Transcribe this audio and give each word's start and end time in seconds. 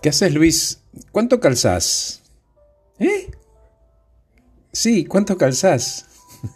¿Qué 0.00 0.10
haces, 0.10 0.32
Luis? 0.32 0.80
¿Cuánto 1.10 1.40
calzás? 1.40 2.22
¿Eh? 3.00 3.32
Sí, 4.72 5.04
¿cuánto 5.04 5.36
calzás? 5.36 6.06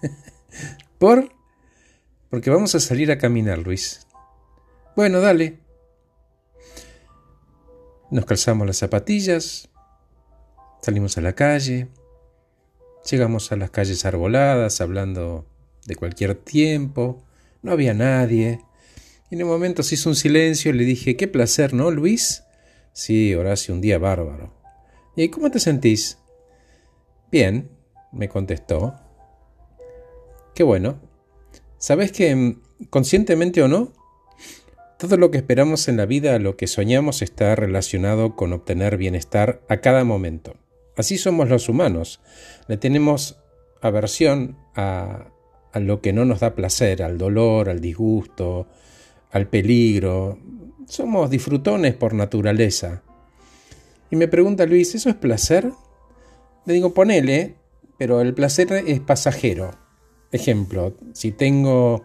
¿Por? 0.98 1.32
Porque 2.30 2.50
vamos 2.50 2.76
a 2.76 2.80
salir 2.80 3.10
a 3.10 3.18
caminar, 3.18 3.58
Luis. 3.58 4.06
Bueno, 4.94 5.20
dale. 5.20 5.58
Nos 8.12 8.26
calzamos 8.26 8.64
las 8.64 8.76
zapatillas, 8.76 9.68
salimos 10.80 11.18
a 11.18 11.22
la 11.22 11.32
calle, 11.32 11.88
llegamos 13.10 13.50
a 13.50 13.56
las 13.56 13.70
calles 13.70 14.04
arboladas 14.04 14.80
hablando 14.80 15.46
de 15.86 15.96
cualquier 15.96 16.36
tiempo, 16.36 17.24
no 17.62 17.72
había 17.72 17.92
nadie. 17.92 18.60
Y 19.30 19.34
en 19.34 19.42
un 19.42 19.48
momento 19.48 19.82
se 19.82 19.96
hizo 19.96 20.10
un 20.10 20.14
silencio 20.14 20.70
y 20.70 20.74
le 20.74 20.84
dije, 20.84 21.16
qué 21.16 21.26
placer, 21.26 21.74
¿no, 21.74 21.90
Luis? 21.90 22.44
Sí, 22.92 23.34
Horacio, 23.34 23.74
un 23.74 23.80
día 23.80 23.98
bárbaro. 23.98 24.52
¿Y 25.16 25.28
cómo 25.28 25.50
te 25.50 25.60
sentís? 25.60 26.18
Bien, 27.30 27.70
me 28.12 28.28
contestó. 28.28 28.94
Qué 30.54 30.62
bueno. 30.62 31.00
¿Sabes 31.78 32.12
que, 32.12 32.34
mm, 32.34 32.60
conscientemente 32.90 33.62
o 33.62 33.68
no, 33.68 33.92
todo 34.98 35.16
lo 35.16 35.30
que 35.30 35.38
esperamos 35.38 35.88
en 35.88 35.96
la 35.96 36.06
vida, 36.06 36.38
lo 36.38 36.56
que 36.56 36.66
soñamos, 36.66 37.22
está 37.22 37.56
relacionado 37.56 38.36
con 38.36 38.52
obtener 38.52 38.98
bienestar 38.98 39.62
a 39.68 39.78
cada 39.78 40.04
momento. 40.04 40.54
Así 40.96 41.18
somos 41.18 41.48
los 41.48 41.68
humanos. 41.68 42.20
Le 42.68 42.76
tenemos 42.76 43.38
aversión 43.80 44.58
a, 44.76 45.32
a 45.72 45.80
lo 45.80 46.02
que 46.02 46.12
no 46.12 46.24
nos 46.24 46.40
da 46.40 46.54
placer, 46.54 47.02
al 47.02 47.18
dolor, 47.18 47.68
al 47.68 47.80
disgusto, 47.80 48.68
al 49.32 49.48
peligro. 49.48 50.38
Somos 50.86 51.30
disfrutones 51.30 51.94
por 51.94 52.14
naturaleza. 52.14 53.02
Y 54.10 54.16
me 54.16 54.28
pregunta 54.28 54.66
Luis, 54.66 54.94
¿eso 54.94 55.08
es 55.08 55.16
placer? 55.16 55.72
Le 56.66 56.74
digo, 56.74 56.94
ponele, 56.94 57.56
pero 57.98 58.20
el 58.20 58.34
placer 58.34 58.72
es 58.86 59.00
pasajero. 59.00 59.72
Ejemplo, 60.30 60.94
si 61.14 61.32
tengo 61.32 62.04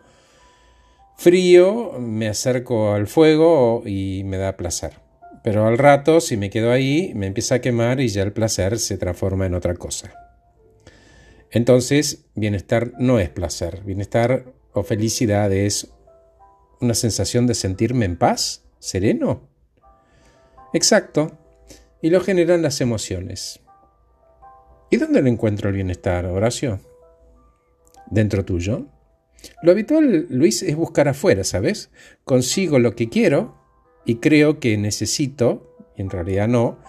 frío, 1.17 1.94
me 2.00 2.28
acerco 2.28 2.94
al 2.94 3.08
fuego 3.08 3.84
y 3.86 4.23
me 4.25 4.38
da 4.38 4.58
placer. 4.58 5.00
Pero 5.44 5.66
al 5.66 5.78
rato, 5.78 6.22
si 6.22 6.38
me 6.38 6.50
quedo 6.50 6.72
ahí, 6.72 7.12
me 7.14 7.28
empieza 7.28 7.56
a 7.56 7.62
quemar 7.62 8.00
y 8.00 8.08
ya 8.08 8.23
el 8.23 8.34
placer 8.34 8.80
se 8.80 8.97
transforma 8.97 9.45
en 9.45 9.53
otra 9.53 9.75
cosa. 9.75 10.14
Entonces, 11.52 12.25
bienestar 12.36 12.94
no 13.00 13.19
es 13.19 13.30
placer. 13.30 13.81
Bienestar 13.84 14.53
o 14.73 14.84
felicidad 14.84 15.52
es 15.52 15.89
una 16.80 16.94
sensación 16.94 17.47
de 17.47 17.53
sentirme 17.53 18.06
en 18.06 18.17
paz, 18.17 18.64
sereno. 18.80 19.47
Exacto. 20.73 21.38
Y 22.02 22.09
lo 22.09 22.22
generan 22.22 22.61
las 22.61 22.81
emociones. 22.81 23.59
¿Y 24.89 24.97
dónde 24.97 25.22
lo 25.22 25.28
encuentro 25.28 25.69
el 25.69 25.75
bienestar, 25.75 26.25
Horacio? 26.25 26.80
¿Dentro 28.09 28.45
tuyo? 28.45 28.86
Lo 29.61 29.72
habitual, 29.72 30.28
Luis, 30.30 30.64
es 30.64 30.75
buscar 30.75 31.08
afuera, 31.08 31.44
¿sabes? 31.44 31.89
Consigo 32.23 32.80
lo 32.80 32.95
que 32.95 33.09
quiero 33.09 33.56
y 34.06 34.16
creo 34.16 34.59
que 34.59 34.78
necesito, 34.78 35.75
y 35.95 36.02
en 36.02 36.09
realidad 36.09 36.47
no, 36.47 36.80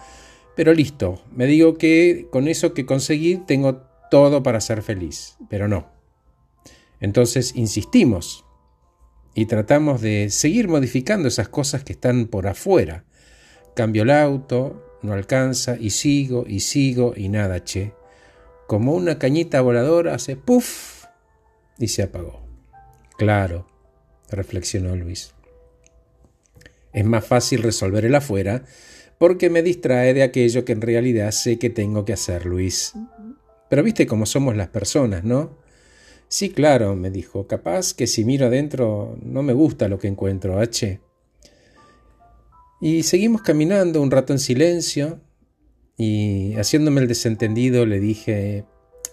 pero 0.55 0.73
listo, 0.73 1.21
me 1.31 1.45
digo 1.45 1.77
que 1.77 2.27
con 2.31 2.47
eso 2.47 2.73
que 2.73 2.85
conseguí 2.85 3.37
tengo 3.37 3.83
todo 4.09 4.43
para 4.43 4.61
ser 4.61 4.81
feliz, 4.81 5.37
pero 5.49 5.67
no. 5.67 5.87
Entonces 6.99 7.55
insistimos 7.55 8.45
y 9.39 9.45
tratamos 9.45 10.01
de 10.01 10.29
seguir 10.31 10.67
modificando 10.67 11.29
esas 11.29 11.47
cosas 11.47 11.85
que 11.85 11.93
están 11.93 12.27
por 12.27 12.45
afuera. 12.45 13.05
Cambio 13.73 14.03
el 14.03 14.09
auto, 14.09 14.99
no 15.01 15.13
alcanza, 15.13 15.77
y 15.79 15.91
sigo, 15.91 16.43
y 16.45 16.59
sigo, 16.59 17.13
y 17.15 17.29
nada, 17.29 17.63
che. 17.63 17.93
Como 18.67 18.93
una 18.93 19.17
cañita 19.17 19.61
voladora 19.61 20.13
hace 20.13 20.35
puff 20.35 21.05
y 21.77 21.87
se 21.87 22.03
apagó. 22.03 22.41
Claro, 23.17 23.65
reflexionó 24.29 24.97
Luis. 24.97 25.33
Es 26.91 27.05
más 27.05 27.25
fácil 27.25 27.63
resolver 27.63 28.03
el 28.03 28.15
afuera 28.15 28.65
porque 29.19 29.49
me 29.49 29.63
distrae 29.63 30.13
de 30.13 30.23
aquello 30.23 30.65
que 30.65 30.73
en 30.73 30.81
realidad 30.81 31.31
sé 31.31 31.57
que 31.57 31.69
tengo 31.69 32.03
que 32.03 32.11
hacer, 32.11 32.45
Luis. 32.45 32.93
Pero 33.69 33.83
viste 33.83 34.05
cómo 34.05 34.25
somos 34.25 34.57
las 34.57 34.67
personas, 34.67 35.23
¿no? 35.23 35.59
Sí, 36.31 36.51
claro, 36.51 36.95
me 36.95 37.09
dijo, 37.09 37.47
capaz 37.47 37.95
que 37.95 38.05
si 38.05 38.23
miro 38.23 38.45
adentro 38.45 39.17
no 39.23 39.41
me 39.41 39.53
gusta 39.53 39.87
lo 39.87 39.97
que 39.97 40.07
encuentro, 40.07 40.59
H. 40.59 41.01
Y 42.81 43.01
seguimos 43.01 43.41
caminando 43.41 43.99
un 43.99 44.11
rato 44.11 44.31
en 44.31 44.39
silencio 44.39 45.19
y 45.97 46.53
haciéndome 46.53 47.01
el 47.01 47.07
desentendido 47.07 47.87
le 47.87 47.99
dije, 47.99 48.63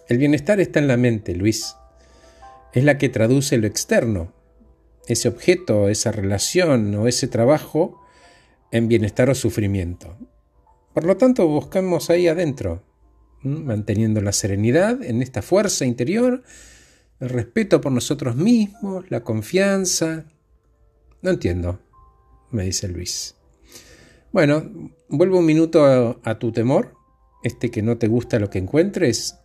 el 0.09 0.19
bienestar 0.19 0.61
está 0.61 0.79
en 0.79 0.89
la 0.89 0.99
mente, 0.99 1.35
Luis. 1.35 1.75
Es 2.75 2.85
la 2.85 2.99
que 2.99 3.09
traduce 3.09 3.57
lo 3.57 3.67
externo, 3.67 4.35
ese 5.09 5.29
objeto, 5.29 5.89
esa 5.89 6.13
relación 6.13 6.95
o 6.95 7.09
ese 7.09 7.29
trabajo 7.29 7.99
en 8.71 8.89
bienestar 8.89 9.31
o 9.31 9.35
sufrimiento. 9.35 10.19
Por 10.93 11.05
lo 11.05 11.17
tanto, 11.17 11.49
buscamos 11.49 12.11
ahí 12.11 12.29
adentro, 12.29 12.83
manteniendo 13.43 14.21
la 14.21 14.33
serenidad 14.33 15.03
en 15.03 15.23
esta 15.23 15.41
fuerza 15.41 15.87
interior, 15.87 16.43
el 17.21 17.29
respeto 17.29 17.81
por 17.81 17.93
nosotros 17.93 18.37
mismos, 18.37 19.11
la 19.11 19.23
confianza. 19.23 20.25
No 21.23 21.31
entiendo, 21.31 21.81
me 22.51 22.65
dice 22.65 22.89
Luis. 22.89 23.35
Bueno, 24.33 24.93
vuelvo 25.09 25.39
un 25.39 25.47
minuto 25.47 26.21
a, 26.23 26.39
tu 26.39 26.53
temor, 26.53 26.95
este 27.43 27.71
que 27.71 27.83
no 27.83 27.97
te 27.97 28.09
gusta 28.09 28.39
lo 28.39 28.51
que 28.51 28.59
encuentres. 28.59 29.37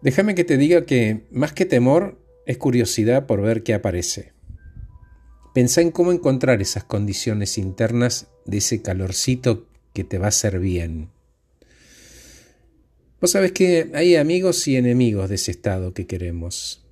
Déjame 0.00 0.34
que 0.34 0.44
te 0.44 0.56
diga 0.56 0.86
que 0.86 1.26
más 1.30 1.52
que 1.52 1.66
temor 1.66 2.18
es 2.46 2.56
curiosidad 2.56 3.26
por 3.26 3.42
ver 3.42 3.62
qué 3.62 3.74
aparece. 3.74 4.32
Pensá 5.52 5.80
en 5.80 5.90
cómo 5.90 6.12
encontrar 6.12 6.62
esas 6.62 6.84
condiciones 6.84 7.58
internas 7.58 8.28
de 8.44 8.58
ese 8.58 8.82
calorcito 8.82 9.66
que 9.92 10.04
te 10.04 10.18
va 10.18 10.26
a 10.26 10.28
hacer 10.28 10.58
bien. 10.58 11.10
Vos 13.20 13.30
sabés 13.30 13.52
que 13.52 13.90
hay 13.94 14.16
amigos 14.16 14.68
y 14.68 14.76
enemigos 14.76 15.30
de 15.30 15.36
ese 15.36 15.50
estado 15.50 15.94
que 15.94 16.06
queremos. 16.06 16.86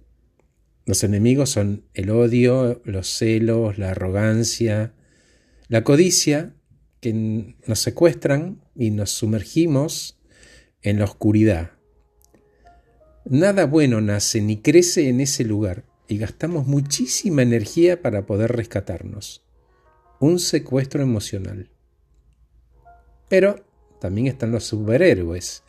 Los 0.86 1.04
enemigos 1.04 1.50
son 1.50 1.84
el 1.92 2.08
odio, 2.08 2.80
los 2.84 3.08
celos, 3.08 3.78
la 3.78 3.90
arrogancia, 3.90 4.94
la 5.68 5.84
codicia, 5.84 6.54
que 7.00 7.56
nos 7.66 7.78
secuestran 7.78 8.62
y 8.74 8.90
nos 8.90 9.10
sumergimos 9.10 10.18
en 10.80 10.98
la 10.98 11.04
oscuridad. 11.04 11.72
Nada 13.26 13.66
bueno 13.66 14.00
nace 14.00 14.40
ni 14.40 14.62
crece 14.62 15.10
en 15.10 15.20
ese 15.20 15.44
lugar 15.44 15.84
y 16.08 16.16
gastamos 16.16 16.66
muchísima 16.66 17.42
energía 17.42 18.00
para 18.00 18.24
poder 18.24 18.52
rescatarnos. 18.52 19.44
Un 20.20 20.38
secuestro 20.38 21.02
emocional. 21.02 21.70
Pero 23.28 23.64
también 24.00 24.26
están 24.26 24.52
los 24.52 24.64
superhéroes, 24.64 25.62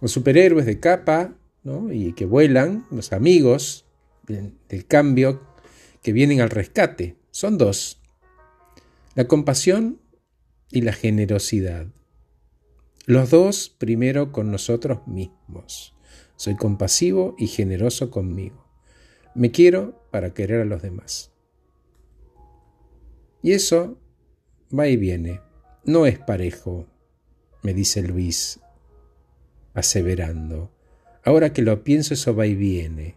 los 0.00 0.12
superhéroes 0.12 0.66
de 0.66 0.80
capa 0.80 1.36
y 1.90 2.12
que 2.14 2.24
vuelan, 2.24 2.86
los 2.90 3.12
amigos 3.12 3.86
del 4.26 4.86
cambio 4.86 5.42
que 6.02 6.12
vienen 6.12 6.40
al 6.40 6.50
rescate. 6.50 7.16
Son 7.30 7.58
dos. 7.58 8.00
La 9.14 9.26
compasión 9.26 10.00
y 10.70 10.82
la 10.82 10.92
generosidad. 10.92 11.86
Los 13.06 13.30
dos 13.30 13.74
primero 13.76 14.32
con 14.32 14.50
nosotros 14.50 15.06
mismos. 15.06 15.94
Soy 16.36 16.56
compasivo 16.56 17.34
y 17.38 17.48
generoso 17.48 18.10
conmigo. 18.10 18.66
Me 19.34 19.50
quiero 19.50 20.06
para 20.10 20.32
querer 20.32 20.62
a 20.62 20.64
los 20.64 20.80
demás. 20.80 21.32
Y 23.42 23.52
eso 23.52 23.98
va 24.76 24.88
y 24.88 24.96
viene. 24.96 25.40
No 25.84 26.06
es 26.06 26.18
parejo, 26.18 26.86
me 27.62 27.74
dice 27.74 28.02
Luis 28.02 28.60
aseverando. 29.74 30.70
Ahora 31.24 31.52
que 31.52 31.62
lo 31.62 31.84
pienso, 31.84 32.14
eso 32.14 32.34
va 32.34 32.46
y 32.46 32.54
viene. 32.54 33.16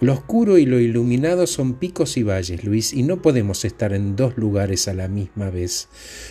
Lo 0.00 0.12
oscuro 0.12 0.58
y 0.58 0.66
lo 0.66 0.80
iluminado 0.80 1.46
son 1.46 1.78
picos 1.78 2.16
y 2.18 2.22
valles, 2.22 2.62
Luis, 2.62 2.92
y 2.92 3.04
no 3.04 3.22
podemos 3.22 3.64
estar 3.64 3.94
en 3.94 4.16
dos 4.16 4.36
lugares 4.36 4.86
a 4.86 4.92
la 4.92 5.08
misma 5.08 5.48
vez. 5.48 5.88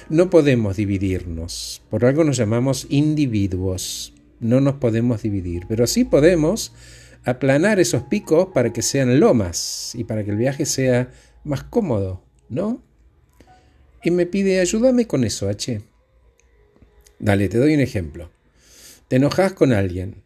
No 0.09 0.29
podemos 0.29 0.75
dividirnos. 0.75 1.81
Por 1.89 2.05
algo 2.05 2.23
nos 2.23 2.38
llamamos 2.38 2.85
individuos. 2.89 4.13
No 4.39 4.61
nos 4.61 4.75
podemos 4.75 5.23
dividir, 5.23 5.63
pero 5.67 5.88
sí 5.88 6.03
podemos 6.03 6.73
aplanar 7.23 7.79
esos 7.79 8.03
picos 8.03 8.50
para 8.53 8.73
que 8.73 8.81
sean 8.81 9.19
lomas 9.19 9.95
y 9.95 10.03
para 10.03 10.23
que 10.23 10.31
el 10.31 10.38
viaje 10.38 10.65
sea 10.65 11.09
más 11.44 11.63
cómodo, 11.63 12.21
¿no? 12.50 12.83
Y 14.03 14.11
me 14.11 14.25
pide, 14.25 14.59
ayúdame 14.59 15.07
con 15.07 15.23
eso, 15.23 15.47
H. 15.47 15.81
Dale, 17.24 17.48
te 17.48 17.58
doy 17.58 17.74
un 17.74 17.80
ejemplo. 17.80 18.31
Te 19.08 19.16
enojas 19.16 19.54
con 19.54 19.72
alguien. 19.72 20.24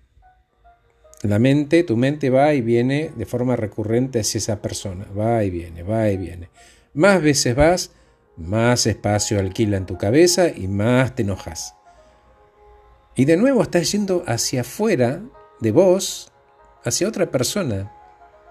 La 1.21 1.37
mente, 1.37 1.83
tu 1.83 1.95
mente 1.95 2.31
va 2.31 2.55
y 2.55 2.61
viene 2.61 3.11
de 3.15 3.27
forma 3.27 3.55
recurrente 3.55 4.21
hacia 4.21 4.39
esa 4.39 4.63
persona. 4.63 5.05
Va 5.15 5.43
y 5.43 5.51
viene, 5.51 5.83
va 5.83 6.09
y 6.09 6.17
viene. 6.17 6.49
Más 6.95 7.21
veces 7.21 7.55
vas, 7.55 7.91
más 8.35 8.87
espacio 8.87 9.37
alquila 9.37 9.77
en 9.77 9.85
tu 9.85 9.95
cabeza 9.95 10.47
y 10.49 10.67
más 10.67 11.13
te 11.13 11.21
enojas. 11.21 11.75
Y 13.13 13.25
de 13.25 13.37
nuevo 13.37 13.61
estás 13.61 13.91
yendo 13.91 14.23
hacia 14.25 14.61
afuera 14.61 15.21
de 15.59 15.71
vos, 15.71 16.31
hacia 16.83 17.07
otra 17.07 17.29
persona. 17.29 17.91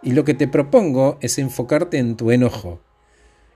Y 0.04 0.12
lo 0.12 0.22
que 0.22 0.34
te 0.34 0.46
propongo 0.46 1.18
es 1.20 1.40
enfocarte 1.40 1.98
en 1.98 2.16
tu 2.16 2.30
enojo. 2.30 2.80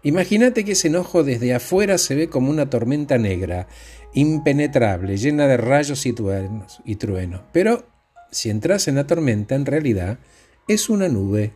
Imagínate 0.02 0.64
que 0.64 0.72
ese 0.72 0.88
enojo 0.88 1.24
desde 1.24 1.54
afuera 1.54 1.98
se 1.98 2.14
ve 2.14 2.28
como 2.28 2.50
una 2.50 2.70
tormenta 2.70 3.18
negra, 3.18 3.68
impenetrable, 4.14 5.16
llena 5.18 5.46
de 5.46 5.58
rayos 5.58 6.06
y 6.06 6.12
truenos, 6.12 6.80
y 6.84 6.96
truenos. 6.96 7.42
Pero 7.52 7.86
si 8.30 8.48
entras 8.48 8.88
en 8.88 8.94
la 8.94 9.06
tormenta, 9.06 9.54
en 9.54 9.66
realidad 9.66 10.18
es 10.68 10.88
una 10.88 11.08
nube. 11.08 11.52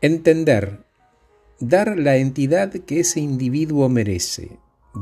Entender, 0.00 0.84
dar 1.60 1.98
la 1.98 2.16
entidad 2.16 2.72
que 2.72 3.00
ese 3.00 3.20
individuo 3.20 3.88
merece, 3.88 4.58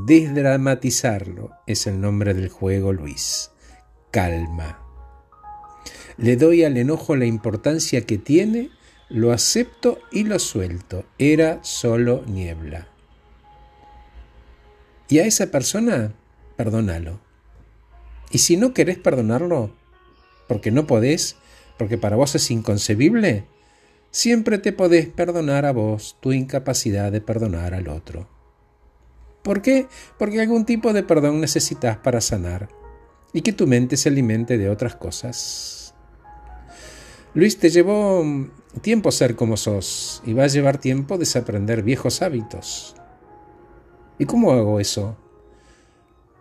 desdramatizarlo, 0.07 1.53
es 1.67 1.87
el 1.87 2.01
nombre 2.01 2.35
del 2.35 2.49
juego, 2.49 2.93
Luis. 2.93 3.51
Calma. 4.11 4.83
Le 6.19 6.37
doy 6.37 6.65
al 6.65 6.77
enojo 6.77 7.15
la 7.17 7.27
importancia 7.27 8.01
que 8.03 8.19
tiene 8.19 8.71
lo 9.09 9.33
acepto 9.33 9.99
y 10.11 10.25
lo 10.25 10.39
suelto. 10.39 11.05
Era 11.19 11.63
solo 11.63 12.25
niebla. 12.27 12.89
Y 15.09 15.19
a 15.21 15.27
esa 15.27 15.51
persona, 15.51 16.13
perdónalo. 16.57 17.21
Y 18.31 18.39
si 18.39 18.57
no 18.57 18.75
querés 18.75 18.99
perdonarlo, 18.99 19.71
porque 20.49 20.71
no 20.71 20.87
podés, 20.87 21.37
porque 21.79 21.99
para 21.99 22.17
vos 22.17 22.35
es 22.35 22.51
inconcebible, 22.51 23.45
siempre 24.11 24.59
te 24.59 24.73
podés 24.73 25.07
perdonar 25.09 25.65
a 25.67 25.73
vos 25.73 26.17
tu 26.21 26.33
incapacidad 26.33 27.13
de 27.13 27.21
perdonar 27.21 27.75
al 27.75 27.89
otro. 27.89 28.29
¿Por 29.43 29.63
qué? 29.63 29.87
Porque 30.19 30.41
algún 30.41 30.65
tipo 30.65 30.93
de 30.93 31.05
perdón 31.05 31.41
necesitas 31.41 31.99
para 31.99 32.21
sanar 32.21 32.69
y 33.33 33.43
que 33.43 33.53
tu 33.53 33.69
mente 33.69 33.97
se 33.97 34.09
alimente 34.09 34.59
de 34.59 34.69
otras 34.69 34.97
cosas. 34.97 35.86
Luis, 37.37 37.59
te 37.59 37.69
llevó 37.69 38.25
tiempo 38.81 39.13
ser 39.13 39.37
como 39.37 39.59
sos 39.59 40.23
y 40.25 40.33
va 40.33 40.45
a 40.45 40.47
llevar 40.47 40.79
tiempo 40.79 41.19
desaprender 41.19 41.83
viejos 41.83 42.23
hábitos. 42.23 42.97
¿Y 44.19 44.25
cómo 44.25 44.53
hago 44.53 44.81
eso? 44.81 45.19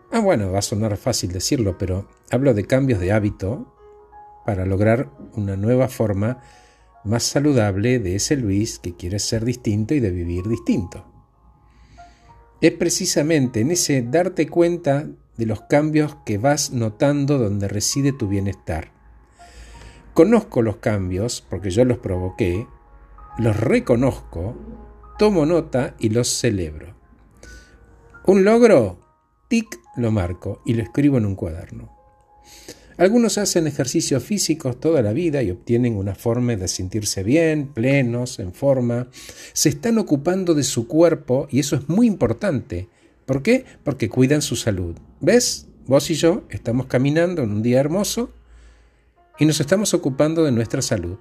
Ah, 0.10 0.22
bueno, 0.22 0.54
va 0.54 0.60
a 0.60 0.62
sonar 0.62 0.96
fácil 0.96 1.34
decirlo, 1.34 1.78
pero 1.78 2.08
hablo 2.32 2.54
de 2.54 2.64
cambios 2.64 3.02
de 3.02 3.12
hábito 3.12 3.76
para 4.46 4.66
lograr 4.66 5.10
una 5.34 5.58
nueva 5.58 5.90
forma 5.90 6.42
más 7.04 7.24
saludable 7.24 8.00
de 8.00 8.16
ese 8.16 8.38
Luis 8.38 8.80
que 8.80 8.96
quiere 8.96 9.20
ser 9.20 9.44
distinto 9.44 9.96
y 9.96 10.00
de 10.00 10.12
vivir 10.12 10.48
distinto. 10.48 11.12
Es 12.62 12.72
precisamente 12.72 13.60
en 13.60 13.72
ese 13.72 14.02
darte 14.02 14.48
cuenta 14.48 15.10
de 15.36 15.46
los 15.46 15.60
cambios 15.64 16.16
que 16.26 16.38
vas 16.38 16.72
notando 16.72 17.38
donde 17.38 17.68
reside 17.68 18.14
tu 18.14 18.30
bienestar 18.30 18.95
Conozco 20.16 20.62
los 20.62 20.78
cambios 20.78 21.46
porque 21.50 21.72
yo 21.72 21.84
los 21.84 21.98
provoqué, 21.98 22.66
los 23.38 23.60
reconozco, 23.60 24.56
tomo 25.20 25.46
nota 25.46 25.94
y 26.00 26.08
los 26.08 26.30
celebro. 26.30 26.96
Un 28.26 28.46
logro, 28.46 28.98
tic, 29.50 29.78
lo 29.98 30.12
marco 30.12 30.62
y 30.66 30.76
lo 30.76 30.84
escribo 30.84 31.18
en 31.18 31.26
un 31.26 31.36
cuaderno. 31.36 31.92
Algunos 32.96 33.38
hacen 33.38 33.68
ejercicios 33.68 34.24
físicos 34.24 34.80
toda 34.80 35.02
la 35.02 35.12
vida 35.12 35.44
y 35.44 35.52
obtienen 35.52 35.98
una 35.98 36.16
forma 36.16 36.56
de 36.56 36.70
sentirse 36.70 37.22
bien, 37.22 37.74
plenos, 37.74 38.40
en 38.40 38.54
forma. 38.54 39.10
Se 39.52 39.68
están 39.68 39.98
ocupando 39.98 40.54
de 40.54 40.64
su 40.64 40.88
cuerpo 40.88 41.50
y 41.52 41.60
eso 41.60 41.76
es 41.76 41.90
muy 41.90 42.08
importante. 42.08 42.88
¿Por 43.26 43.44
qué? 43.44 43.66
Porque 43.84 44.08
cuidan 44.08 44.42
su 44.42 44.56
salud. 44.56 44.96
¿Ves? 45.20 45.68
Vos 45.88 46.10
y 46.10 46.14
yo 46.14 46.44
estamos 46.52 46.86
caminando 46.86 47.44
en 47.44 47.52
un 47.52 47.62
día 47.62 47.82
hermoso 47.82 48.32
y 49.38 49.46
nos 49.46 49.60
estamos 49.60 49.94
ocupando 49.94 50.44
de 50.44 50.52
nuestra 50.52 50.82
salud. 50.82 51.18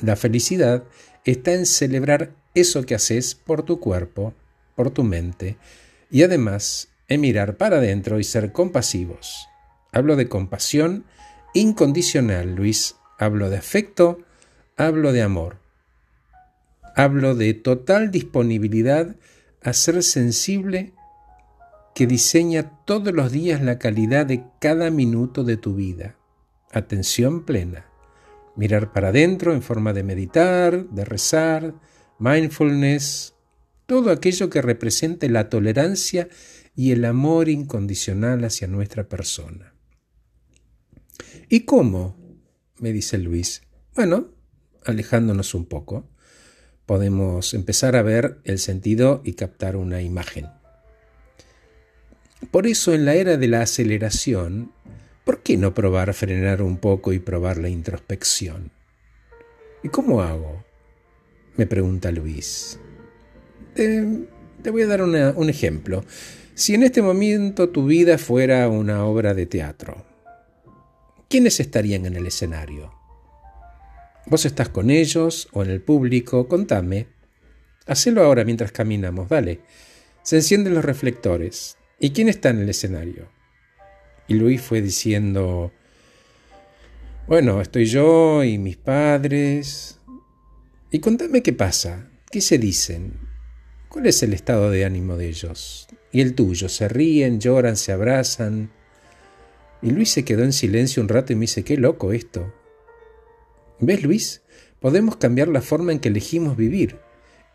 La 0.00 0.16
felicidad 0.16 0.84
está 1.24 1.52
en 1.52 1.66
celebrar 1.66 2.32
eso 2.54 2.84
que 2.84 2.94
haces 2.94 3.34
por 3.34 3.62
tu 3.62 3.80
cuerpo, 3.80 4.34
por 4.74 4.90
tu 4.90 5.04
mente, 5.04 5.56
y 6.10 6.22
además 6.22 6.88
en 7.08 7.20
mirar 7.20 7.56
para 7.56 7.78
adentro 7.78 8.18
y 8.18 8.24
ser 8.24 8.52
compasivos. 8.52 9.48
Hablo 9.92 10.16
de 10.16 10.28
compasión 10.28 11.04
incondicional, 11.54 12.54
Luis. 12.54 12.96
Hablo 13.18 13.50
de 13.50 13.58
afecto, 13.58 14.20
hablo 14.76 15.12
de 15.12 15.22
amor. 15.22 15.58
Hablo 16.96 17.34
de 17.34 17.52
total 17.54 18.10
disponibilidad 18.10 19.16
a 19.62 19.72
ser 19.72 20.02
sensible 20.02 20.92
que 21.94 22.06
diseña 22.06 22.70
todos 22.84 23.12
los 23.12 23.32
días 23.32 23.60
la 23.60 23.78
calidad 23.78 24.26
de 24.26 24.44
cada 24.60 24.90
minuto 24.90 25.44
de 25.44 25.56
tu 25.56 25.74
vida 25.74 26.16
atención 26.70 27.44
plena. 27.44 27.86
Mirar 28.56 28.92
para 28.92 29.08
adentro 29.08 29.54
en 29.54 29.62
forma 29.62 29.92
de 29.92 30.02
meditar, 30.02 30.88
de 30.88 31.04
rezar, 31.04 31.74
mindfulness, 32.18 33.34
todo 33.86 34.10
aquello 34.10 34.50
que 34.50 34.62
represente 34.62 35.28
la 35.28 35.48
tolerancia 35.48 36.28
y 36.74 36.92
el 36.92 37.04
amor 37.04 37.48
incondicional 37.48 38.44
hacia 38.44 38.68
nuestra 38.68 39.08
persona. 39.08 39.74
¿Y 41.48 41.60
cómo? 41.60 42.16
me 42.78 42.92
dice 42.92 43.18
Luis. 43.18 43.62
Bueno, 43.94 44.28
alejándonos 44.84 45.54
un 45.54 45.66
poco, 45.66 46.08
podemos 46.86 47.54
empezar 47.54 47.96
a 47.96 48.02
ver 48.02 48.40
el 48.44 48.58
sentido 48.58 49.20
y 49.24 49.34
captar 49.34 49.76
una 49.76 50.00
imagen. 50.00 50.46
Por 52.50 52.66
eso 52.66 52.94
en 52.94 53.04
la 53.04 53.14
era 53.14 53.36
de 53.36 53.48
la 53.48 53.62
aceleración 53.62 54.72
¿Por 55.24 55.42
qué 55.42 55.56
no 55.56 55.74
probar 55.74 56.12
frenar 56.14 56.62
un 56.62 56.78
poco 56.78 57.12
y 57.12 57.18
probar 57.18 57.58
la 57.58 57.68
introspección? 57.68 58.70
¿Y 59.82 59.88
cómo 59.88 60.22
hago? 60.22 60.64
me 61.56 61.66
pregunta 61.66 62.10
Luis. 62.10 62.78
te 63.74 64.70
voy 64.70 64.82
a 64.82 64.86
dar 64.86 65.02
un 65.02 65.50
ejemplo. 65.50 66.04
Si 66.54 66.74
en 66.74 66.82
este 66.82 67.02
momento 67.02 67.68
tu 67.68 67.86
vida 67.86 68.16
fuera 68.18 68.68
una 68.68 69.04
obra 69.04 69.34
de 69.34 69.46
teatro, 69.46 70.04
¿quiénes 71.28 71.60
estarían 71.60 72.06
en 72.06 72.16
el 72.16 72.26
escenario? 72.26 72.94
¿Vos 74.26 74.46
estás 74.46 74.68
con 74.68 74.90
ellos 74.90 75.48
o 75.52 75.62
en 75.62 75.70
el 75.70 75.82
público? 75.82 76.48
Contame. 76.48 77.08
Hacelo 77.86 78.22
ahora 78.22 78.44
mientras 78.44 78.72
caminamos, 78.72 79.28
dale. 79.28 79.60
Se 80.22 80.36
encienden 80.36 80.74
los 80.74 80.84
reflectores. 80.84 81.76
¿Y 81.98 82.10
quién 82.10 82.28
está 82.28 82.50
en 82.50 82.60
el 82.60 82.68
escenario? 82.68 83.28
Y 84.30 84.34
Luis 84.34 84.60
fue 84.60 84.80
diciendo, 84.80 85.72
bueno, 87.26 87.60
estoy 87.60 87.86
yo 87.86 88.44
y 88.44 88.58
mis 88.58 88.76
padres. 88.76 89.98
Y 90.92 91.00
contame 91.00 91.42
qué 91.42 91.52
pasa, 91.52 92.08
qué 92.30 92.40
se 92.40 92.56
dicen, 92.56 93.14
cuál 93.88 94.06
es 94.06 94.22
el 94.22 94.32
estado 94.32 94.70
de 94.70 94.84
ánimo 94.84 95.16
de 95.16 95.28
ellos. 95.28 95.88
Y 96.12 96.20
el 96.20 96.36
tuyo, 96.36 96.68
se 96.68 96.88
ríen, 96.88 97.40
lloran, 97.40 97.76
se 97.76 97.90
abrazan. 97.90 98.70
Y 99.82 99.90
Luis 99.90 100.10
se 100.10 100.24
quedó 100.24 100.44
en 100.44 100.52
silencio 100.52 101.02
un 101.02 101.08
rato 101.08 101.32
y 101.32 101.36
me 101.36 101.42
dice, 101.42 101.64
qué 101.64 101.76
loco 101.76 102.12
esto. 102.12 102.54
¿Ves, 103.80 104.04
Luis? 104.04 104.42
Podemos 104.78 105.16
cambiar 105.16 105.48
la 105.48 105.60
forma 105.60 105.90
en 105.90 105.98
que 105.98 106.08
elegimos 106.08 106.56
vivir. 106.56 107.00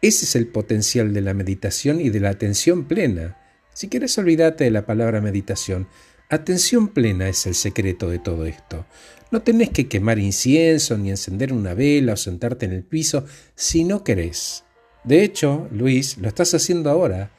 Ese 0.01 0.25
es 0.25 0.35
el 0.35 0.47
potencial 0.47 1.13
de 1.13 1.21
la 1.21 1.33
meditación 1.33 2.01
y 2.01 2.09
de 2.09 2.19
la 2.19 2.31
atención 2.31 2.83
plena. 2.83 3.37
Si 3.73 3.87
quieres, 3.87 4.17
olvídate 4.17 4.65
de 4.65 4.71
la 4.71 4.85
palabra 4.85 5.21
meditación. 5.21 5.87
Atención 6.29 6.87
plena 6.87 7.29
es 7.29 7.45
el 7.45 7.53
secreto 7.53 8.09
de 8.09 8.17
todo 8.17 8.45
esto. 8.45 8.85
No 9.31 9.41
tenés 9.41 9.69
que 9.69 9.87
quemar 9.87 10.17
incienso, 10.17 10.97
ni 10.97 11.11
encender 11.11 11.53
una 11.53 11.73
vela 11.73 12.13
o 12.13 12.17
sentarte 12.17 12.65
en 12.65 12.73
el 12.73 12.83
piso 12.83 13.25
si 13.53 13.83
no 13.83 14.03
querés. 14.03 14.63
De 15.03 15.23
hecho, 15.23 15.67
Luis, 15.71 16.17
lo 16.17 16.27
estás 16.27 16.53
haciendo 16.55 16.89
ahora. 16.89 17.31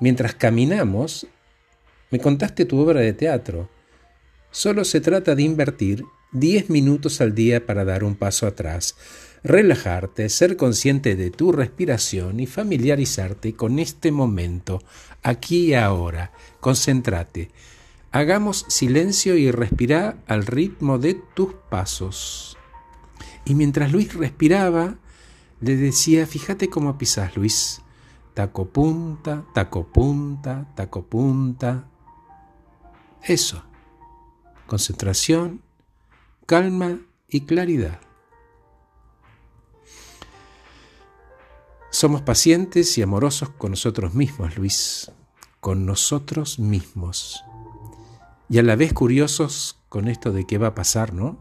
Mientras 0.00 0.34
caminamos, 0.34 1.28
me 2.10 2.18
contaste 2.18 2.64
tu 2.64 2.78
obra 2.78 3.00
de 3.00 3.12
teatro. 3.12 3.70
Solo 4.50 4.84
se 4.84 5.00
trata 5.00 5.36
de 5.36 5.44
invertir 5.44 6.04
10 6.32 6.70
minutos 6.70 7.20
al 7.20 7.34
día 7.34 7.64
para 7.66 7.84
dar 7.84 8.02
un 8.02 8.16
paso 8.16 8.46
atrás, 8.46 8.96
relajarte, 9.44 10.28
ser 10.28 10.56
consciente 10.56 11.14
de 11.14 11.30
tu 11.30 11.52
respiración 11.52 12.40
y 12.40 12.46
familiarizarte 12.46 13.54
con 13.54 13.78
este 13.78 14.10
momento, 14.10 14.82
aquí 15.22 15.66
y 15.66 15.74
ahora. 15.74 16.32
Concéntrate. 16.58 17.50
Hagamos 18.14 18.66
silencio 18.68 19.38
y 19.38 19.50
respira 19.50 20.18
al 20.26 20.44
ritmo 20.44 20.98
de 20.98 21.14
tus 21.14 21.54
pasos. 21.70 22.58
Y 23.46 23.54
mientras 23.54 23.90
Luis 23.90 24.12
respiraba, 24.12 24.96
le 25.62 25.76
decía, 25.76 26.26
fíjate 26.26 26.68
cómo 26.68 26.98
pisas, 26.98 27.34
Luis. 27.36 27.80
Taco 28.34 28.66
punta, 28.66 29.46
taco 29.54 29.86
punta, 29.86 30.66
taco 30.74 31.06
punta. 31.06 31.88
Eso. 33.22 33.64
Concentración, 34.66 35.62
calma 36.44 36.98
y 37.28 37.42
claridad. 37.42 37.98
Somos 41.88 42.20
pacientes 42.20 42.98
y 42.98 43.02
amorosos 43.02 43.48
con 43.50 43.70
nosotros 43.70 44.12
mismos, 44.12 44.56
Luis, 44.58 45.10
con 45.60 45.86
nosotros 45.86 46.58
mismos. 46.58 47.44
Y 48.52 48.58
a 48.58 48.62
la 48.62 48.76
vez 48.76 48.92
curiosos 48.92 49.78
con 49.88 50.08
esto 50.08 50.30
de 50.30 50.46
qué 50.46 50.58
va 50.58 50.66
a 50.66 50.74
pasar, 50.74 51.14
¿no? 51.14 51.38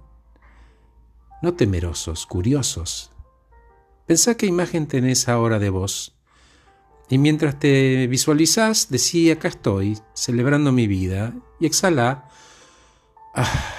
No 1.42 1.56
temerosos, 1.56 2.26
curiosos. 2.26 3.12
Pensá 4.06 4.38
qué 4.38 4.46
imagen 4.46 4.88
tenés 4.88 5.28
ahora 5.28 5.60
de 5.60 5.70
vos. 5.70 6.16
Y 7.10 7.18
mientras 7.18 7.60
te 7.60 8.08
visualizás, 8.08 8.90
decí, 8.90 9.30
acá 9.30 9.50
estoy, 9.50 10.00
celebrando 10.14 10.72
mi 10.72 10.88
vida. 10.88 11.34
Y 11.60 11.66
exhala. 11.66 12.30
Ah. 13.36 13.76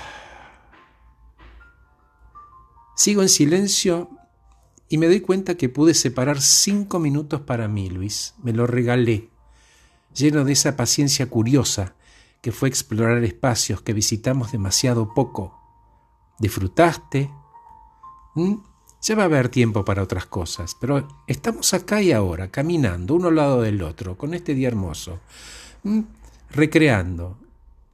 Sigo 2.94 3.22
en 3.22 3.30
silencio 3.30 4.10
y 4.90 4.98
me 4.98 5.06
doy 5.06 5.20
cuenta 5.20 5.54
que 5.54 5.70
pude 5.70 5.94
separar 5.94 6.42
cinco 6.42 6.98
minutos 6.98 7.40
para 7.40 7.66
mí, 7.66 7.88
Luis. 7.88 8.34
Me 8.42 8.52
lo 8.52 8.66
regalé, 8.66 9.30
lleno 10.14 10.44
de 10.44 10.52
esa 10.52 10.76
paciencia 10.76 11.30
curiosa 11.30 11.94
que 12.42 12.52
fue 12.52 12.68
explorar 12.68 13.24
espacios 13.24 13.80
que 13.80 13.94
visitamos 13.94 14.52
demasiado 14.52 15.14
poco. 15.14 15.58
¿Disfrutaste? 16.38 17.30
¿Mm? 18.34 18.56
Ya 19.00 19.14
va 19.14 19.22
a 19.22 19.26
haber 19.26 19.48
tiempo 19.48 19.84
para 19.84 20.02
otras 20.02 20.26
cosas, 20.26 20.76
pero 20.78 21.08
estamos 21.26 21.72
acá 21.72 22.02
y 22.02 22.12
ahora, 22.12 22.50
caminando 22.50 23.14
uno 23.14 23.28
al 23.28 23.36
lado 23.36 23.62
del 23.62 23.82
otro, 23.82 24.18
con 24.18 24.34
este 24.34 24.54
día 24.54 24.68
hermoso, 24.68 25.20
¿Mm? 25.84 26.00
recreando 26.50 27.38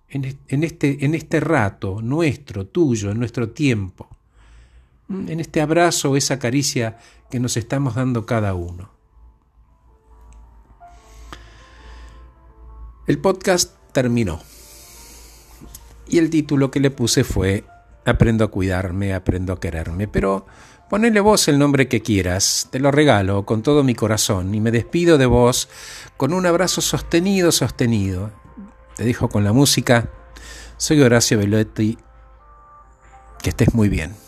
en 0.08 0.64
este, 0.64 1.04
en 1.04 1.14
este 1.14 1.38
rato 1.38 2.02
nuestro, 2.02 2.66
tuyo, 2.66 3.10
en 3.10 3.18
nuestro 3.18 3.50
tiempo 3.50 4.08
en 5.08 5.40
este 5.40 5.60
abrazo 5.60 6.16
esa 6.16 6.38
caricia 6.38 6.98
que 7.30 7.40
nos 7.40 7.56
estamos 7.56 7.94
dando 7.94 8.26
cada 8.26 8.54
uno. 8.54 8.90
El 13.06 13.18
podcast 13.18 13.77
terminó 13.92 14.40
y 16.08 16.18
el 16.18 16.30
título 16.30 16.70
que 16.70 16.80
le 16.80 16.90
puse 16.90 17.24
fue 17.24 17.64
Aprendo 18.04 18.44
a 18.44 18.48
cuidarme, 18.48 19.12
aprendo 19.12 19.52
a 19.52 19.60
quererme, 19.60 20.08
pero 20.08 20.46
ponele 20.88 21.20
vos 21.20 21.46
el 21.48 21.58
nombre 21.58 21.88
que 21.88 22.00
quieras, 22.00 22.68
te 22.70 22.80
lo 22.80 22.90
regalo 22.90 23.44
con 23.44 23.62
todo 23.62 23.84
mi 23.84 23.94
corazón 23.94 24.54
y 24.54 24.60
me 24.60 24.70
despido 24.70 25.18
de 25.18 25.26
vos 25.26 25.68
con 26.16 26.32
un 26.32 26.46
abrazo 26.46 26.80
sostenido, 26.80 27.52
sostenido. 27.52 28.30
Te 28.96 29.04
dejo 29.04 29.28
con 29.28 29.44
la 29.44 29.52
música. 29.52 30.08
Soy 30.78 31.00
Horacio 31.02 31.38
Velotti. 31.38 31.98
Que 33.42 33.50
estés 33.50 33.74
muy 33.74 33.88
bien. 33.88 34.27